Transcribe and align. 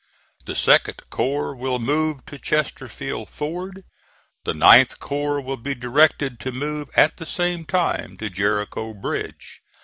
The 0.45 0.53
2d 0.53 1.11
corps 1.11 1.53
will 1.55 1.77
move 1.77 2.25
to 2.25 2.39
Chesterfield 2.39 3.29
Ford. 3.29 3.83
The 4.45 4.53
9th 4.53 4.97
corps 4.97 5.39
will 5.39 5.57
be 5.57 5.75
directed 5.75 6.39
to 6.39 6.51
move 6.51 6.89
at 6.95 7.17
the 7.17 7.25
same 7.27 7.65
time 7.65 8.17
to 8.17 8.31
Jericho 8.31 8.95
Bridge. 8.95 9.61